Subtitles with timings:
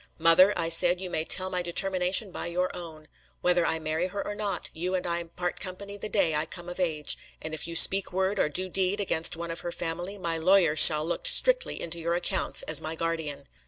[0.17, 3.07] 'Mother,' I said, 'you may tell my determination by your own!
[3.41, 6.67] Whether I marry her or not, you and I part company the day I come
[6.69, 10.17] of age; and if you speak word or do deed against one of her family,
[10.17, 13.47] my lawyer shall look strictly into your accounts as my guardian.'